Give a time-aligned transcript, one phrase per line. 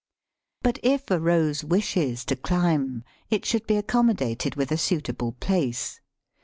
[0.63, 5.99] But if a Rose wishes to climb, it should be accommodated with a suitable place.